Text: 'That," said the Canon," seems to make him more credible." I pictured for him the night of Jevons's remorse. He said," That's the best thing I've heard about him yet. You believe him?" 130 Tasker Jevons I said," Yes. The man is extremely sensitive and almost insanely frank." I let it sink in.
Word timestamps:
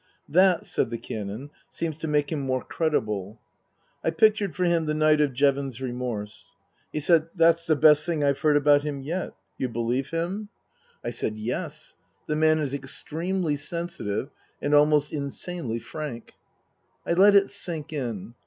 'That," 0.27 0.65
said 0.65 0.89
the 0.89 0.97
Canon," 0.97 1.51
seems 1.69 1.95
to 1.97 2.07
make 2.07 2.31
him 2.31 2.39
more 2.41 2.63
credible." 2.63 3.39
I 4.03 4.09
pictured 4.09 4.55
for 4.55 4.63
him 4.63 4.85
the 4.85 4.95
night 4.95 5.21
of 5.21 5.31
Jevons's 5.31 5.79
remorse. 5.79 6.53
He 6.91 6.99
said," 6.99 7.27
That's 7.35 7.67
the 7.67 7.75
best 7.75 8.03
thing 8.03 8.23
I've 8.23 8.39
heard 8.39 8.57
about 8.57 8.81
him 8.81 9.01
yet. 9.01 9.35
You 9.59 9.69
believe 9.69 10.09
him?" 10.09 10.49
130 11.01 11.03
Tasker 11.03 11.03
Jevons 11.03 11.03
I 11.03 11.11
said," 11.11 11.37
Yes. 11.37 11.95
The 12.25 12.35
man 12.35 12.57
is 12.61 12.73
extremely 12.73 13.55
sensitive 13.57 14.29
and 14.59 14.73
almost 14.73 15.13
insanely 15.13 15.77
frank." 15.77 16.33
I 17.05 17.13
let 17.13 17.35
it 17.35 17.51
sink 17.51 17.93
in. 17.93 18.33